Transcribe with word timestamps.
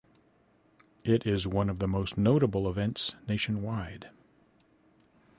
It 1.05 1.27
is 1.27 1.45
one 1.45 1.69
of 1.69 1.77
the 1.77 1.87
most 1.87 2.17
notable 2.17 2.67
events 2.67 3.13
nationwide. 3.27 4.09